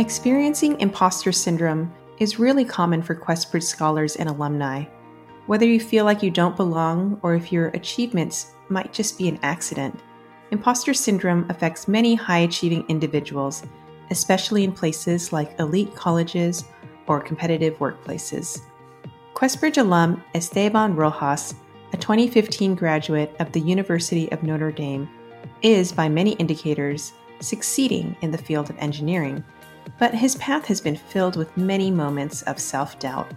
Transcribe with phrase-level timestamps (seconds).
[0.00, 4.84] Experiencing imposter syndrome is really common for QuestBridge scholars and alumni.
[5.44, 9.38] Whether you feel like you don't belong or if your achievements might just be an
[9.42, 10.00] accident,
[10.52, 13.62] imposter syndrome affects many high achieving individuals,
[14.10, 16.64] especially in places like elite colleges
[17.06, 18.62] or competitive workplaces.
[19.34, 21.54] QuestBridge alum Esteban Rojas,
[21.92, 25.10] a 2015 graduate of the University of Notre Dame,
[25.60, 29.44] is, by many indicators, succeeding in the field of engineering,
[29.98, 33.30] but his path has been filled with many moments of self doubt.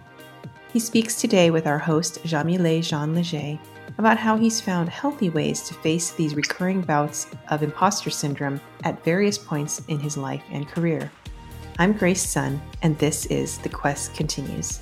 [0.72, 3.58] He speaks today with our host, Jahmeelay Jean-Leger,
[3.98, 9.04] about how he's found healthy ways to face these recurring bouts of imposter syndrome at
[9.04, 11.10] various points in his life and career.
[11.78, 14.80] I'm Grace Sun, and this is The Quest Continues.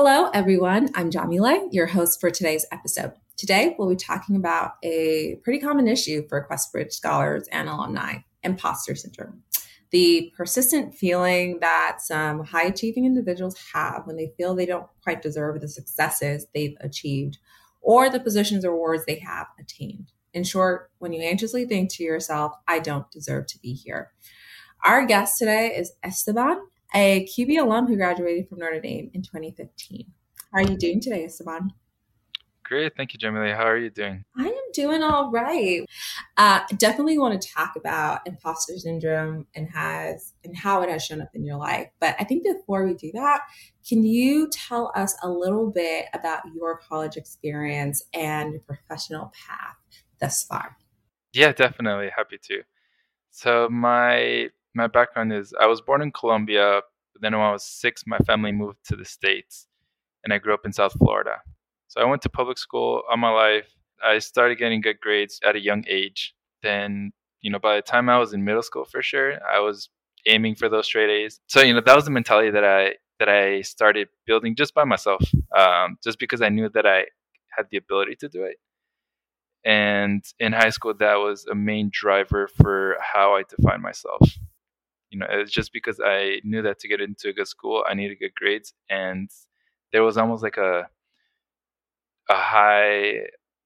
[0.00, 0.90] Hello, everyone.
[0.94, 3.14] I'm Jahmeelay, your host for today's episode.
[3.36, 8.94] Today, we'll be talking about a pretty common issue for QuestBridge scholars and alumni imposter
[8.94, 9.42] syndrome.
[9.90, 15.20] The persistent feeling that some high achieving individuals have when they feel they don't quite
[15.20, 17.38] deserve the successes they've achieved
[17.80, 20.12] or the positions or awards they have attained.
[20.32, 24.12] In short, when you anxiously think to yourself, I don't deserve to be here.
[24.84, 26.60] Our guest today is Esteban,
[26.94, 30.06] a QB alum who graduated from Notre Dame in 2015.
[30.52, 31.72] How are you doing today, Esteban?
[32.68, 32.94] Great.
[32.96, 33.56] Thank you, Jahmeelay.
[33.56, 34.24] How are you doing?
[34.36, 35.86] I am doing all right.
[36.36, 41.22] Uh, definitely want to talk about imposter syndrome and has and how it has shown
[41.22, 41.88] up in your life.
[41.98, 43.40] But I think before we do that,
[43.88, 49.76] can you tell us a little bit about your college experience and your professional path
[50.20, 50.76] thus far?
[51.32, 52.10] Yeah, definitely.
[52.14, 52.62] Happy to.
[53.30, 56.80] So my my background is I was born in Colombia,
[57.12, 59.66] but then when I was six, my family moved to the States
[60.24, 61.36] and I grew up in South Florida.
[61.88, 63.74] So I went to public school all my life.
[64.04, 66.34] I started getting good grades at a young age.
[66.62, 69.88] Then, you know, by the time I was in middle school for sure, I was
[70.26, 71.40] aiming for those straight A's.
[71.46, 74.84] So, you know, that was the mentality that I that I started building just by
[74.84, 75.22] myself,
[75.56, 77.06] um, just because I knew that I
[77.56, 78.56] had the ability to do it.
[79.64, 84.20] And in high school, that was a main driver for how I defined myself
[85.10, 87.94] you know it's just because i knew that to get into a good school i
[87.94, 89.30] needed good grades and
[89.92, 90.88] there was almost like a
[92.28, 93.20] a high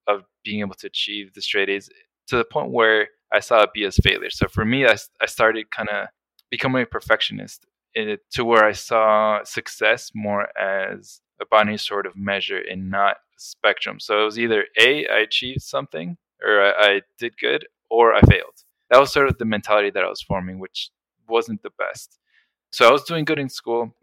[0.07, 1.91] of being able to achieve the straight a's
[2.27, 4.31] to the point where i saw it be as failure.
[4.31, 6.09] So for me i, I started kind of
[6.51, 12.17] becoming a perfectionist it, to where i saw success more as a binary sort of
[12.17, 13.99] measure and not spectrum.
[13.99, 18.21] So it was either a i achieved something or I, I did good or i
[18.21, 18.65] failed.
[18.91, 20.91] That was sort of the mentality that i was forming which
[21.33, 22.19] wasn't the best.
[22.71, 23.95] So I was doing good in school,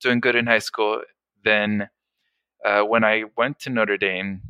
[0.00, 1.02] doing good in high school.
[1.44, 1.88] Then
[2.64, 4.42] uh, when I went to Notre Dame,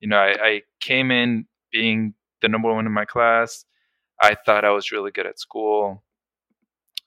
[0.00, 3.64] you know, I, I came in being the number one in my class.
[4.20, 6.02] I thought I was really good at school.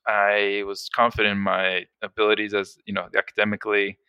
[0.07, 3.99] I was confident in my abilities as, you know, academically.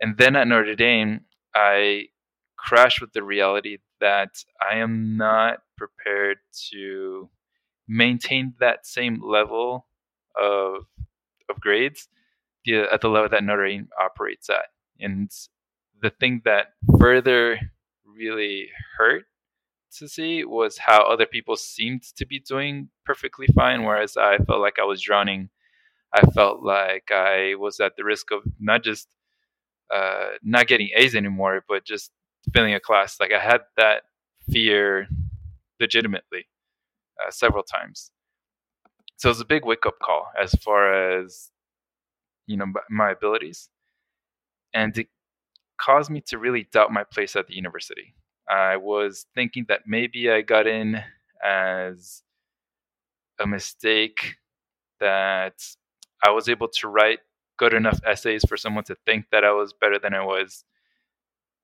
[0.00, 1.20] And then at Notre Dame,
[1.54, 2.08] I
[2.56, 6.38] crashed with the reality that I am not prepared
[6.70, 7.28] to
[7.88, 9.86] maintain that same level
[10.36, 10.86] of
[11.48, 12.08] of grades
[12.68, 14.66] at the level that Notre Dame operates at.
[14.98, 15.30] And
[16.02, 17.60] the thing that further
[18.04, 19.24] really hurt
[19.98, 24.60] to see was how other people seemed to be doing perfectly fine, whereas I felt
[24.60, 25.48] like I was drowning.
[26.12, 29.08] I felt like I was at the risk of not just
[29.94, 32.10] uh, not getting A's anymore, but just
[32.52, 33.20] failing a class.
[33.20, 34.02] Like I had that
[34.50, 35.08] fear
[35.80, 36.46] legitimately
[37.24, 38.10] uh, several times.
[39.16, 41.50] So it's a big wake up call as far as
[42.46, 43.68] you know my abilities,
[44.74, 45.08] and it
[45.78, 48.14] caused me to really doubt my place at the university.
[48.48, 51.02] I was thinking that maybe I got in
[51.44, 52.22] as
[53.40, 54.36] a mistake,
[55.00, 55.62] that
[56.24, 57.20] I was able to write
[57.58, 60.64] good enough essays for someone to think that I was better than I was.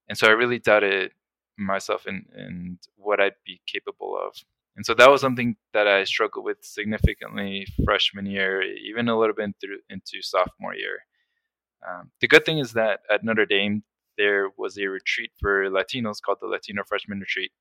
[0.09, 1.13] And so I really doubted
[1.59, 4.35] myself and, and what I'd be capable of.
[4.77, 9.35] And so that was something that I struggled with significantly freshman year, even a little
[9.35, 11.01] bit through into sophomore year.
[11.87, 13.83] Um, the good thing is that at Notre Dame,
[14.17, 17.53] there was a retreat for Latinos called the Latino Freshman Retreat.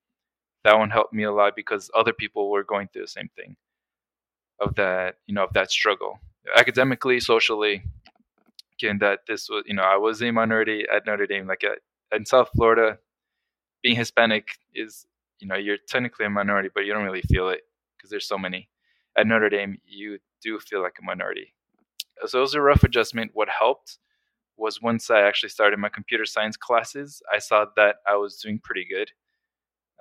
[0.64, 3.56] That one helped me a lot because other people were going through the same thing
[4.60, 6.20] of that, you know, of that struggle
[6.56, 7.84] academically, socially.
[8.80, 11.80] Given that this was, you know, I was a minority at Notre Dame, like at,
[12.16, 12.98] in South Florida,
[13.84, 15.06] being Hispanic is
[15.42, 17.62] you know you're technically a minority, but you don't really feel it
[17.98, 18.70] because there's so many.
[19.18, 21.54] At Notre Dame, you do feel like a minority.
[22.26, 23.32] So it was a rough adjustment.
[23.34, 23.98] What helped
[24.58, 28.60] was once I actually started my computer science classes, I saw that I was doing
[28.64, 29.12] pretty good.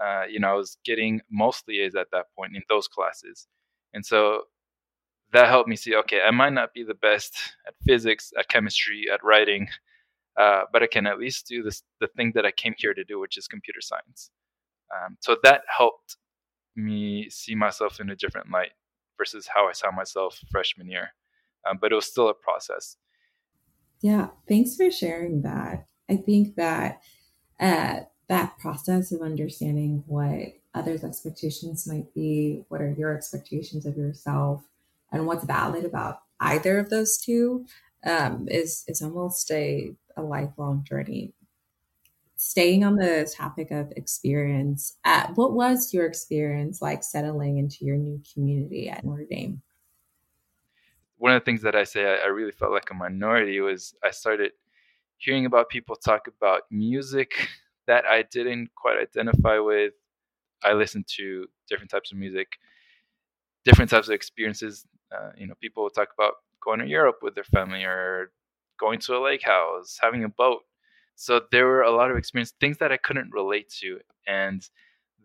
[0.02, 3.48] Uh, you know, I was getting mostly A's at that point in those classes.
[3.92, 4.42] And so
[5.32, 7.36] that helped me see okay, I might not be the best
[7.66, 9.68] at physics, at chemistry, at writing,
[10.38, 13.04] uh, but I can at least do this, the thing that I came here to
[13.04, 14.30] do, which is computer science.
[14.94, 16.16] Um, so that helped
[16.76, 18.72] me see myself in a different light
[19.18, 21.10] versus how I saw myself freshman year.
[21.68, 22.96] Um, but it was still a process.
[24.00, 25.86] Yeah, thanks for sharing that.
[26.08, 27.02] I think that
[27.60, 33.96] uh, that process of understanding what others' expectations might be, what are your expectations of
[33.96, 34.62] yourself,
[35.12, 37.66] and what's valid about either of those two
[38.06, 41.34] um, is is almost a, a lifelong journey.
[42.42, 47.98] Staying on the topic of experience, uh, what was your experience like settling into your
[47.98, 49.60] new community at Notre Dame?
[51.18, 53.94] One of the things that I say I, I really felt like a minority was
[54.02, 54.52] I started
[55.18, 57.32] hearing about people talk about music
[57.86, 59.92] that I didn't quite identify with.
[60.64, 62.48] I listened to different types of music,
[63.66, 64.86] different types of experiences.
[65.14, 68.32] Uh, you know, people talk about going to Europe with their family or
[68.78, 70.62] going to a lake house, having a boat.
[71.20, 74.66] So there were a lot of experience, things that I couldn't relate to, and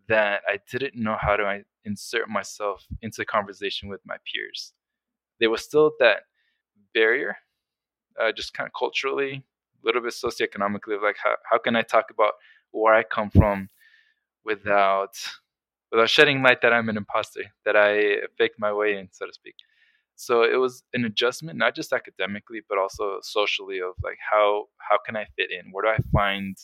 [0.10, 4.74] that I didn't know how to insert myself into conversation with my peers.
[5.40, 6.24] There was still that
[6.94, 7.38] barrier,
[8.22, 12.08] uh, just kind of culturally, a little bit socioeconomically, like how, how can I talk
[12.12, 12.34] about
[12.72, 13.70] where I come from
[14.44, 15.16] without
[15.94, 19.32] without shedding light that I'm an imposter, that I faked my way in, so to
[19.34, 19.56] speak.
[20.16, 24.98] So it was an adjustment, not just academically, but also socially of like how how
[25.06, 25.72] can I fit in?
[25.72, 26.58] Where do I find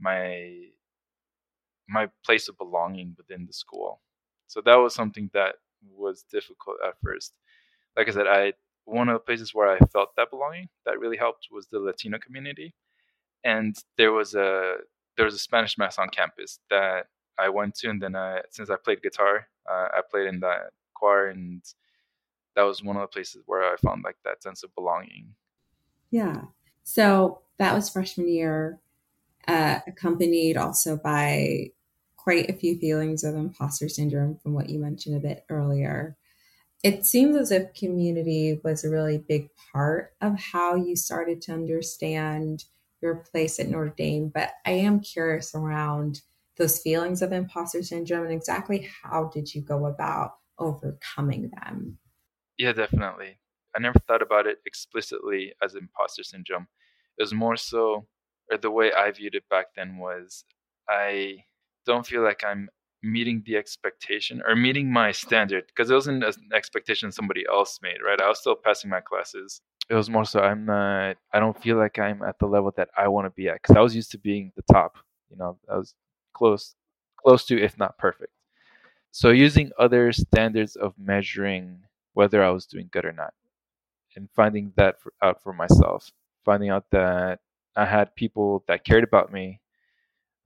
[0.00, 0.68] my
[1.88, 4.00] my place of belonging within the school?
[4.46, 5.56] So that was something that
[5.96, 7.34] was difficult at first.
[7.96, 8.54] Like I said, I
[8.84, 12.18] one of the places where I felt that belonging that really helped was the Latino
[12.18, 12.74] community.
[13.44, 14.76] And there was a
[15.16, 17.06] there was a Spanish mass on campus that
[17.38, 20.72] I went to, and then I since I played guitar, uh, I played in that
[20.94, 21.62] choir and
[22.56, 25.34] that was one of the places where I found like that sense of belonging.
[26.10, 26.42] Yeah.
[26.82, 28.80] So that was freshman year,
[29.46, 31.70] uh, accompanied also by
[32.16, 36.16] quite a few feelings of imposter syndrome from what you mentioned a bit earlier.
[36.82, 41.52] It seems as if community was a really big part of how you started to
[41.52, 42.64] understand
[43.02, 46.22] your place at Notre Dame, but I am curious around
[46.56, 51.98] those feelings of imposter syndrome and exactly how did you go about overcoming them?
[52.58, 53.38] Yeah, definitely.
[53.74, 56.66] I never thought about it explicitly as imposter syndrome.
[57.18, 58.06] It was more so,
[58.50, 60.44] or the way I viewed it back then was,
[60.88, 61.44] I
[61.84, 62.68] don't feel like I'm
[63.02, 67.98] meeting the expectation or meeting my standard because it wasn't an expectation somebody else made,
[68.04, 68.20] right?
[68.20, 69.60] I was still passing my classes.
[69.88, 71.16] It was more so I'm not.
[71.32, 73.76] I don't feel like I'm at the level that I want to be at because
[73.76, 74.96] I was used to being the top.
[75.30, 75.94] You know, I was
[76.34, 76.74] close,
[77.22, 78.32] close to if not perfect.
[79.12, 81.82] So using other standards of measuring
[82.16, 83.34] whether I was doing good or not,
[84.16, 86.10] and finding that for, out for myself.
[86.44, 87.40] Finding out that
[87.76, 89.60] I had people that cared about me.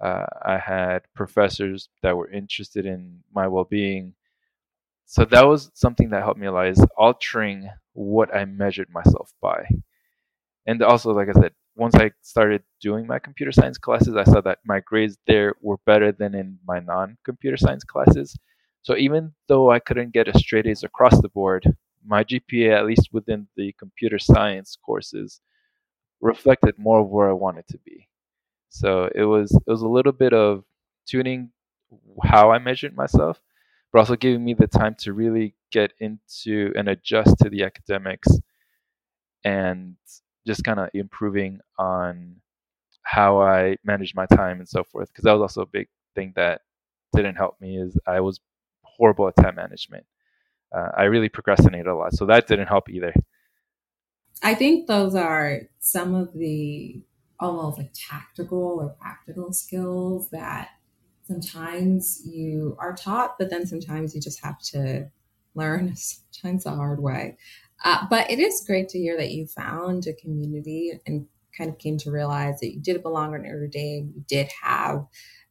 [0.01, 4.15] Uh, I had professors that were interested in my well-being.
[5.07, 9.69] So that was something that helped me realize altering what I measured myself by.
[10.67, 14.41] And also, like I said, once I started doing my computer science classes, I saw
[14.41, 18.37] that my grades there were better than in my non-computer science classes.
[18.83, 21.65] So even though I couldn't get a straight A's across the board,
[22.05, 25.41] my GPA, at least within the computer science courses,
[26.21, 28.09] reflected more of where I wanted to be.
[28.71, 30.65] So it was it was a little bit of
[31.07, 31.53] tuning
[32.25, 33.41] how I measured myself,
[33.93, 38.29] but also giving me the time to really get into and adjust to the academics
[39.45, 39.97] and
[40.47, 42.37] just kind of improving on
[43.03, 45.09] how I manage my time and so forth.
[45.09, 46.63] Because that was also a big thing that
[47.15, 48.41] didn't help me is I was
[49.01, 50.05] horrible at time management.
[50.77, 53.13] Uh, I really procrastinated a lot, so that didn't help either.
[54.43, 57.03] I think those are some of the
[57.41, 60.69] almost like tactical or practical skills that
[61.27, 65.11] sometimes you are taught, but then sometimes you just have to
[65.55, 65.95] learn,
[66.31, 67.37] sometimes the hard way.
[67.85, 71.27] Uh, but it is great to hear that you found a community and
[71.57, 74.13] kind of came to realize that you did belong at Notre Dame.
[74.15, 75.07] You did have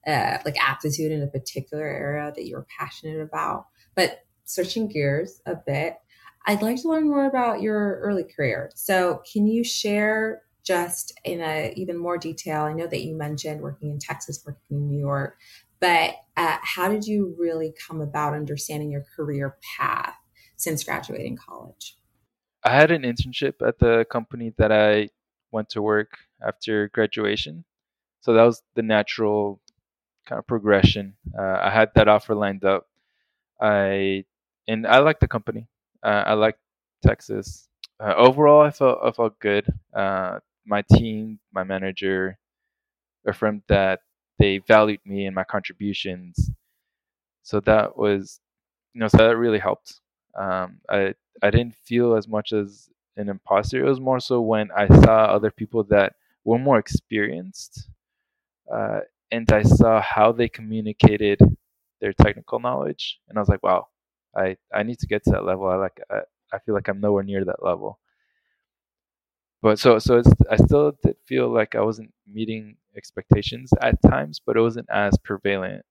[0.08, 3.66] uh, like aptitude in a particular area that you're passionate about.
[3.96, 5.98] But switching gears a bit,
[6.46, 8.72] I'd like to learn more about your early career.
[8.76, 12.64] So, can you share just in a even more detail?
[12.64, 15.38] I know that you mentioned working in Texas, working in New York,
[15.80, 20.16] but uh, how did you really come about understanding your career path
[20.56, 21.98] since graduating college?
[22.64, 25.10] I had an internship at the company that I
[25.52, 27.64] went to work after graduation.
[28.22, 29.62] So that was the natural
[30.30, 31.16] kind of progression.
[31.38, 32.88] Uh, I had that offer lined up.
[33.62, 34.26] I
[34.68, 35.68] and I like the company.
[36.04, 36.58] Uh, I like
[37.06, 37.68] Texas.
[38.00, 39.66] Uh, overall, I felt I felt good.
[39.94, 42.38] Uh, my team, my manager,
[43.28, 44.02] affirmed that
[44.40, 46.52] they valued me and my contributions.
[47.44, 48.40] So that was,
[48.94, 50.02] you know, so that really helped.
[50.40, 53.80] Um, I I didn't feel as much as an imposter.
[53.86, 56.14] It was more so when I saw other people that
[56.46, 57.90] were more experienced,
[58.74, 61.40] uh, and I saw how they communicated
[62.02, 63.88] their technical knowledge, and I was like, wow,
[64.36, 65.68] I I need to get to that level.
[65.68, 66.22] I like I,
[66.54, 68.00] I feel like I'm nowhere near that level.
[69.62, 74.40] But so so it's I still did feel like I wasn't meeting expectations at times,
[74.46, 75.86] but it wasn't as prevalent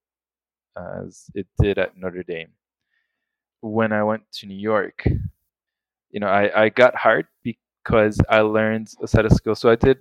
[0.77, 2.53] as it did at Notre Dame.
[3.61, 5.05] When I went to New York,
[6.11, 9.61] you know, I, I got hired because I learned a set of skills.
[9.61, 9.99] So I did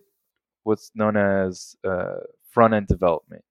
[0.64, 2.22] what's known as uh,
[2.58, 3.44] front end development,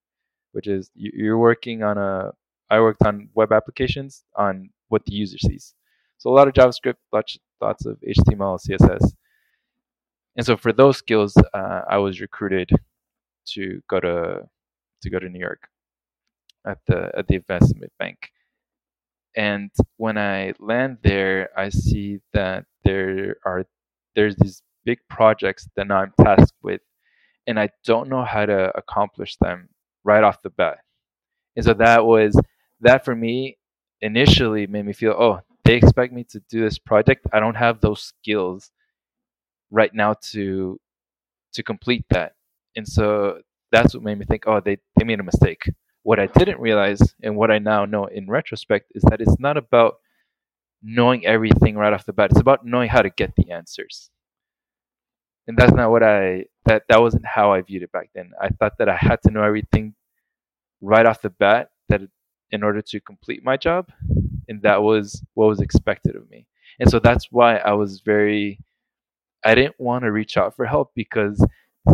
[0.51, 2.33] which is you're working on a.
[2.71, 5.75] I worked on web applications on what the user sees.
[6.19, 9.13] So a lot of JavaScript, lots, lots of HTML, CSS.
[10.37, 12.71] And so for those skills, uh, I was recruited
[13.53, 14.49] to go to
[15.03, 15.69] to go to New York
[16.67, 18.19] at the at the investment bank.
[19.37, 23.65] And when I land there, I see that there are
[24.17, 26.81] there's these big projects that I'm tasked with,
[27.47, 29.69] and I don't know how to accomplish them
[30.05, 30.79] right off the bat.
[31.57, 32.39] And so that was
[32.81, 33.59] that for me
[34.01, 37.27] initially made me feel, oh, they expect me to do this project.
[37.33, 38.71] I don't have those skills
[39.71, 40.79] right now to
[41.55, 42.33] to complete that.
[42.77, 43.41] And so
[43.73, 45.63] that's what made me think, oh, they, they made a mistake.
[46.03, 49.57] What I didn't realize and what I now know in retrospect is that it's not
[49.57, 49.97] about
[50.83, 52.31] knowing everything right off the bat.
[52.31, 54.11] It's about knowing how to get the answers.
[55.49, 58.33] And that's not what I that that wasn't how I viewed it back then.
[58.41, 59.95] I thought that I had to know everything
[60.81, 62.03] right off the bat that
[62.51, 63.91] in order to complete my job
[64.49, 66.47] and that was what was expected of me.
[66.81, 68.61] And so that's why I was very
[69.45, 71.45] I didn't want to reach out for help because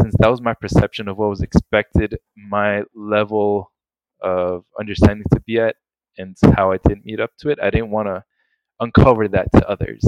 [0.00, 3.72] since that was my perception of what was expected, my level
[4.22, 5.76] of understanding to be at
[6.18, 8.24] and how I didn't meet up to it, I didn't want to
[8.80, 10.04] uncover that to others.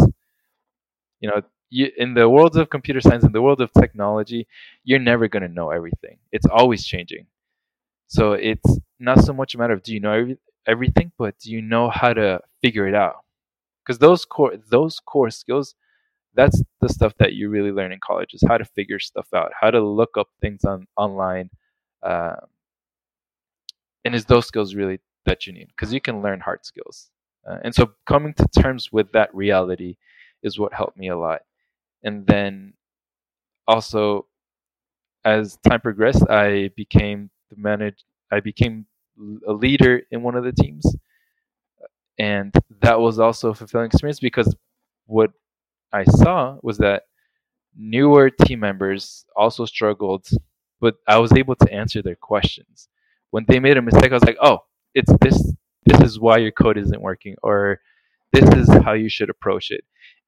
[1.20, 1.42] You know,
[1.74, 4.46] you, in the world of computer science, in the world of technology,
[4.84, 6.18] you're never going to know everything.
[6.32, 7.26] It's always changing.
[8.08, 11.50] So it's not so much a matter of do you know every, everything, but do
[11.52, 13.16] you know how to figure it out?
[13.84, 15.74] Because those core those core skills
[16.34, 19.52] that's the stuff that you really learn in college is how to figure stuff out,
[19.60, 21.50] how to look up things on online,
[22.02, 22.36] uh,
[24.04, 25.68] and is those skills really that you need?
[25.68, 27.10] Because you can learn hard skills,
[27.48, 29.96] uh, and so coming to terms with that reality
[30.42, 31.42] is what helped me a lot.
[32.04, 32.74] And then
[33.68, 34.26] also,
[35.24, 37.96] as time progressed, I became the manager.
[38.32, 38.86] I became
[39.46, 40.84] a leader in one of the teams,
[42.18, 44.54] and that was also a fulfilling experience because
[45.06, 45.30] what
[45.92, 47.04] I saw was that
[47.76, 50.28] newer team members also struggled,
[50.80, 52.88] but I was able to answer their questions.
[53.30, 54.60] When they made a mistake, I was like, "Oh,
[54.94, 55.54] it's this.
[55.86, 57.80] This is why your code isn't working, or
[58.32, 59.84] this is how you should approach it."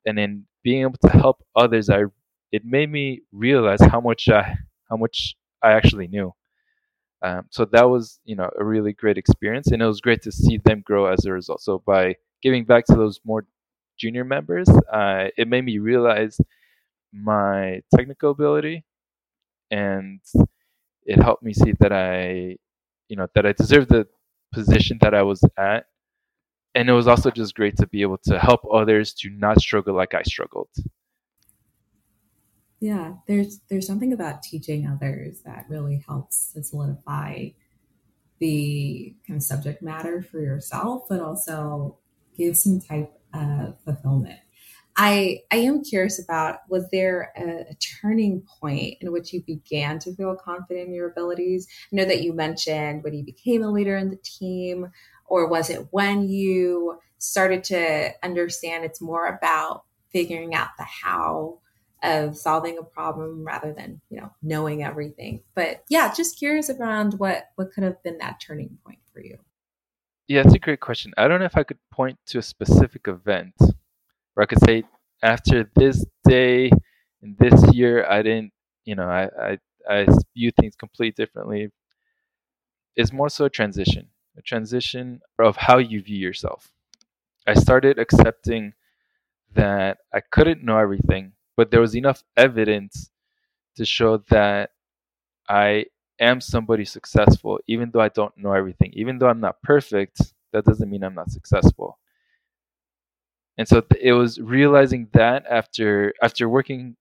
[0.07, 2.05] And in being able to help others, I
[2.53, 4.43] it made me realize how much I
[4.91, 6.33] how much I actually knew.
[7.23, 10.33] Um, so that was you know a really great experience, and it was great to
[10.33, 11.61] see them grow as a result.
[11.63, 13.47] So by giving back to those more
[13.99, 16.39] junior members, uh, it made me realize
[17.13, 18.85] my technical ability,
[19.71, 20.21] and
[21.05, 22.57] it helped me see that I,
[23.09, 24.07] you know, that I deserve the
[24.53, 25.87] position that I was at.
[26.77, 29.95] And it was also just great to be able to help others to not struggle
[29.95, 30.69] like I struggled.
[32.81, 37.49] Yeah, there's there's something about teaching others that really helps to solidify
[38.41, 41.97] the kind of subject matter for yourself, but also
[42.37, 44.39] give some type of fulfillment.
[44.99, 49.99] I I am curious about was there a, a, turning point in which you began
[50.01, 51.67] to feel confident in your abilities?
[51.91, 54.91] I know that you mentioned when you became a leader in the team,
[55.29, 61.59] or was it when you started to understand it's more about figuring out the how
[62.03, 65.43] of solving a problem rather than you know knowing everything?
[65.55, 69.39] But yeah, just curious around what what could have been that turning point for you.
[70.29, 71.13] Yeah, it's a great question.
[71.17, 73.55] I don't know if I could point to a specific event
[74.35, 74.85] where I could say
[75.23, 76.71] after this day
[77.23, 78.53] in this year, I didn't,
[78.85, 81.71] you know, I I, I view things completely differently.
[82.97, 86.71] It's more so a transition, a transition of how you view yourself.
[87.47, 88.75] I started accepting
[89.55, 93.11] that I couldn't know everything, but there was enough evidence
[93.77, 94.71] to show that
[95.49, 95.87] I
[96.19, 98.93] am somebody successful, even though I don't know everything.
[98.95, 100.21] Even though I'm not perfect,
[100.53, 101.99] that doesn't mean I'm not successful.
[103.59, 106.97] And so it was realizing that after after working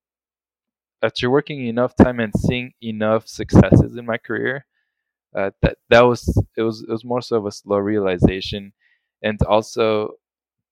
[1.02, 4.66] after working enough time and seeing enough successes in my career,
[5.36, 6.28] uh, that that was
[6.58, 8.74] it was it was more so of a slow realization,
[9.24, 10.12] and also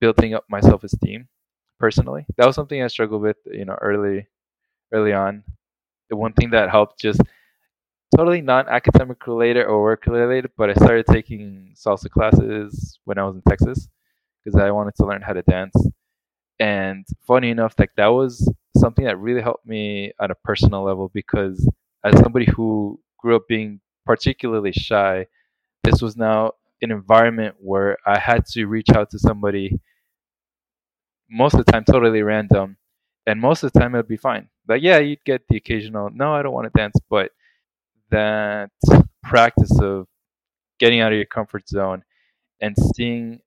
[0.02, 1.28] building up my self esteem
[1.80, 2.26] personally.
[2.38, 4.28] That was something I struggled with, you know, early
[4.94, 5.44] early on.
[6.10, 7.22] The one thing that helped just
[8.16, 13.36] totally non-academic related or work related, but I started taking salsa classes when I was
[13.36, 13.88] in Texas
[14.44, 15.76] because I wanted to learn how to dance.
[16.60, 21.10] And funny enough, like that was something that really helped me on a personal level
[21.14, 21.68] because
[22.04, 25.28] as somebody who grew up being particularly shy,
[25.84, 29.80] this was now an environment where I had to reach out to somebody
[31.30, 32.78] most of the time totally random
[33.26, 34.50] and most of the time it would be fine.
[34.68, 37.32] Like yeah, you'd get the occasional no, I don't want to dance, but
[38.12, 38.70] that
[39.24, 40.08] practice of
[40.80, 42.04] getting out of your comfort zone
[42.62, 43.40] and seeing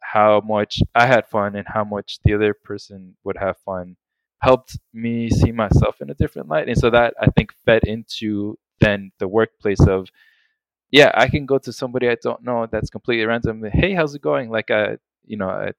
[0.00, 3.96] how much I had fun and how much the other person would have fun
[4.40, 6.68] helped me see myself in a different light.
[6.68, 10.08] And so that I think fed into then the workplace of,
[10.90, 13.64] yeah, I can go to somebody I don't know that's completely random.
[13.72, 14.50] Hey, how's it going?
[14.50, 15.72] Like, I, you know, I,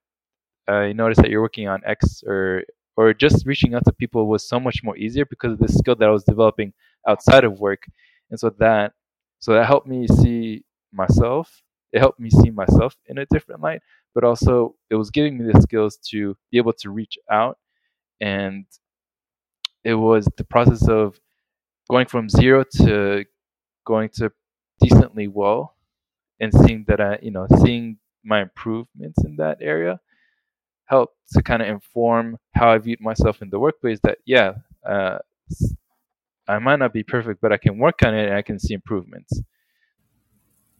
[0.71, 2.63] I noticed that you're working on X or,
[2.95, 5.95] or just reaching out to people was so much more easier because of the skill
[5.95, 6.73] that I was developing
[7.07, 7.83] outside of work.
[8.29, 8.93] And so that,
[9.39, 11.61] so that helped me see myself.
[11.91, 13.81] It helped me see myself in a different light
[14.15, 17.57] but also it was giving me the skills to be able to reach out
[18.21, 18.65] and
[19.83, 21.19] it was the process of
[21.89, 23.25] going from zero to
[23.85, 24.31] going to
[24.79, 25.75] decently well
[26.39, 29.99] and seeing that I, you know, seeing my improvements in that area
[30.85, 34.53] helped to kind of inform how I viewed myself in the workplace that, yeah,
[34.87, 35.19] uh,
[36.47, 38.73] I might not be perfect, but I can work on it and I can see
[38.73, 39.41] improvements.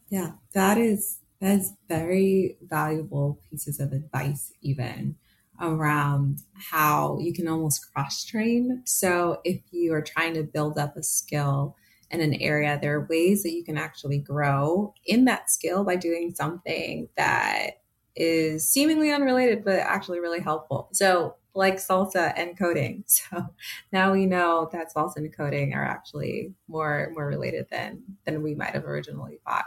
[0.09, 5.15] Yeah, that is that's very valuable pieces of advice, even
[5.61, 8.81] around how you can almost cross train.
[8.85, 11.75] So, if you are trying to build up a skill
[12.11, 15.95] in an area, there are ways that you can actually grow in that skill by
[15.95, 17.81] doing something that
[18.15, 20.89] is seemingly unrelated, but actually really helpful.
[20.93, 23.03] So, like salsa and coding.
[23.31, 23.47] So
[23.91, 28.55] now we know that salsa and coding are actually more more related than than we
[28.55, 29.65] might have originally thought.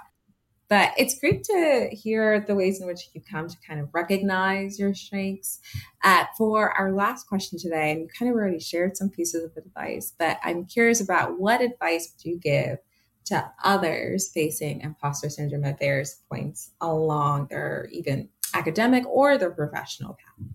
[0.72, 4.78] But it's great to hear the ways in which you come to kind of recognize
[4.78, 5.60] your strengths.
[6.02, 9.62] Uh, for our last question today, and you kind of already shared some pieces of
[9.62, 12.78] advice, but I'm curious about what advice would you give
[13.26, 20.14] to others facing imposter syndrome at various points along their even academic or their professional
[20.14, 20.48] path?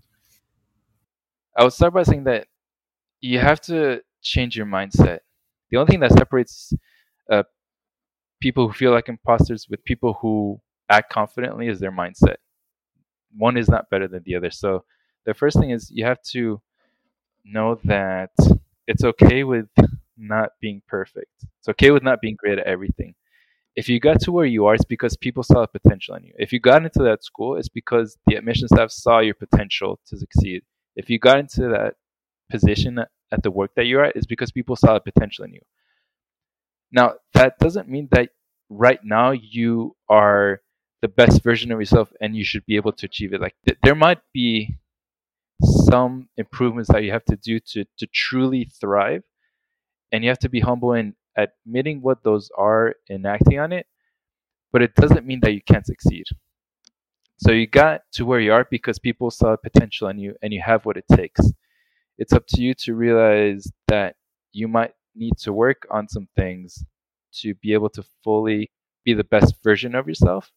[1.55, 2.47] I would start by saying that
[3.21, 5.19] you have to change your mindset.
[5.69, 6.73] The only thing that separates
[7.31, 7.43] uh,
[8.39, 12.37] people who feel like imposters with people who act confidently is their mindset.
[13.35, 14.51] One is not better than the other.
[14.51, 14.83] So
[15.25, 16.61] the first thing is you have to
[17.45, 18.31] know that
[18.87, 19.67] it's okay with
[20.17, 21.31] not being perfect.
[21.59, 23.15] It's okay with not being great at everything.
[23.75, 26.33] If you got to where you are, it's because people saw the potential in you.
[26.39, 30.17] If you got into that school, it's because the admission staff saw your potential to
[30.17, 30.63] succeed.
[30.95, 31.93] If you got into that
[32.49, 32.97] position
[33.31, 35.61] at the work that you're at, it's because people saw the potential in you.
[36.91, 38.29] Now, that doesn't mean that
[38.69, 40.61] right now you are
[41.01, 43.41] the best version of yourself and you should be able to achieve it.
[43.41, 44.77] Like th- there might be
[45.63, 49.23] some improvements that you have to do to, to truly thrive.
[50.11, 53.85] And you have to be humble in admitting what those are and acting on it.
[54.71, 56.25] But it doesn't mean that you can't succeed.
[57.37, 60.61] So you got to where you are because people saw potential in you and you
[60.65, 61.41] have what it takes.
[62.17, 64.15] It's up to you to realize that
[64.53, 66.83] you might need to work on some things
[67.41, 68.71] to be able to fully
[69.05, 70.51] be the best version of yourself.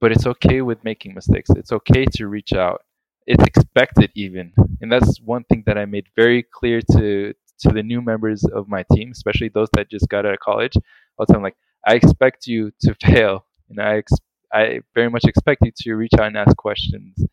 [0.00, 1.50] But it's okay with making mistakes.
[1.50, 2.82] It's okay to reach out.
[3.26, 4.52] It's expected even.
[4.80, 8.68] And that's one thing that I made very clear to to the new members of
[8.68, 10.74] my team, especially those that just got out of college.
[11.18, 14.12] I'll tell them like, I expect you to fail, and I ex-
[14.52, 17.24] I very much expect you to reach out and ask questions.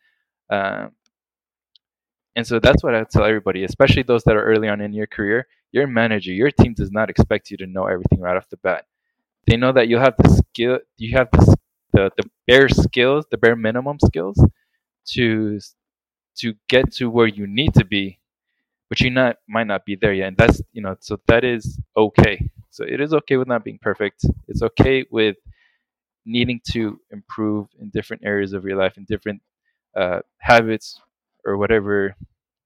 [0.50, 0.92] Um,
[2.36, 5.06] and so that's what I tell everybody, especially those that are early on in your
[5.06, 5.46] career.
[5.74, 8.86] Your manager, your team does not expect you to know everything right off the bat.
[9.46, 11.56] They know that you have the skill, you have the
[11.94, 14.38] the, the bare skills, the bare minimum skills
[15.14, 15.60] to
[16.38, 18.20] to get to where you need to be,
[18.90, 20.28] but you not might not be there yet.
[20.28, 22.50] And that's you know, so that is okay.
[22.70, 24.24] So it is okay with not being perfect.
[24.48, 25.36] It's okay with
[26.26, 29.42] needing to improve in different areas of your life, in different
[29.96, 31.00] uh, habits,
[31.46, 32.16] or whatever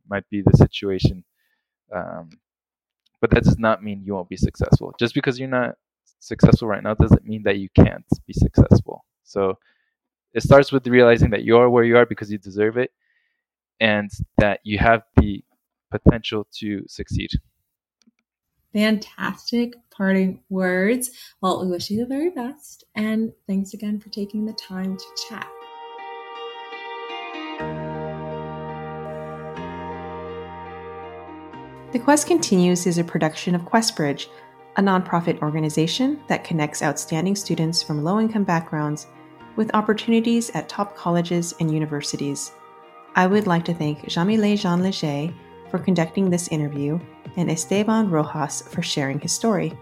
[0.09, 1.25] might be the situation.
[1.94, 2.31] Um,
[3.21, 4.95] but that does not mean you won't be successful.
[4.99, 5.75] Just because you're not
[6.21, 9.05] successful right now doesn't mean that you can't be successful.
[9.25, 9.59] So
[10.33, 12.91] it starts with realizing that you are where you are because you deserve it
[13.81, 15.45] and that you have the
[15.91, 17.31] potential to succeed.
[18.73, 21.11] Fantastic parting words.
[21.41, 22.85] Well, we wish you the very best.
[22.95, 25.49] And thanks again for taking the time to chat.
[31.90, 34.27] The Quest Continues is a production of QuestBridge,
[34.77, 39.07] a nonprofit organization that connects outstanding students from low income backgrounds
[39.57, 42.53] with opportunities at top colleges and universities.
[43.16, 45.33] I would like to thank Jahmeelay Jean-Leger
[45.70, 47.01] for conducting this interview
[47.38, 49.72] and Esteban Rojas for sharing his story.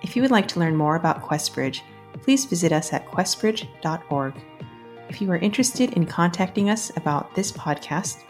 [0.00, 1.82] If you would like to learn more about QuestBridge,
[2.22, 4.34] please visit us at questbridge.org.
[5.10, 8.22] If you are interested in contacting us about this podcast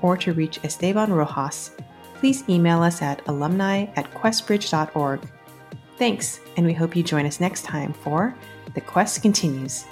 [0.00, 1.70] or to reach Esteban Rojas,
[2.14, 5.20] please email us at alumni at questbridge.org.
[5.98, 8.34] Thanks, and we hope you join us next time for
[8.74, 9.84] The Quest Continues.